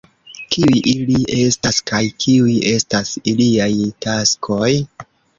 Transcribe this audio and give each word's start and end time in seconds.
Kiuj 0.53 0.77
ili 0.91 1.17
estas, 1.41 1.77
kaj 1.91 1.99
kiuj 2.23 2.55
estas 2.69 3.11
iliaj 3.33 3.69
taskoj? 4.07 4.71